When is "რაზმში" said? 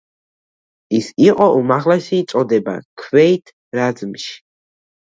3.83-4.37